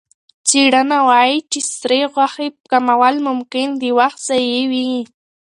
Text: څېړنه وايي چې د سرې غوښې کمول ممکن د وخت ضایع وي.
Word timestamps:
څېړنه 0.47 0.97
وايي 1.09 1.37
چې 1.51 1.59
د 1.63 1.67
سرې 1.77 2.01
غوښې 2.13 2.47
کمول 2.71 3.15
ممکن 3.27 3.67
د 3.81 3.83
وخت 3.99 4.19
ضایع 4.29 4.63
وي. 4.71 4.91